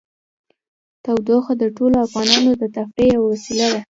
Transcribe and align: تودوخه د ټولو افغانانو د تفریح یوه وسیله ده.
تودوخه 1.03 1.53
د 1.61 1.63
ټولو 1.77 1.95
افغانانو 2.05 2.51
د 2.61 2.63
تفریح 2.75 3.11
یوه 3.15 3.27
وسیله 3.33 3.65
ده. 3.73 3.81